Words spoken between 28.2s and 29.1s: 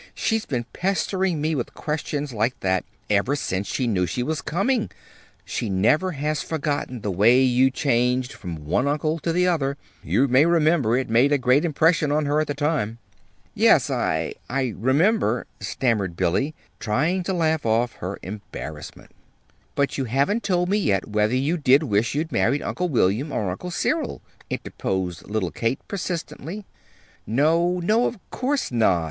course not!"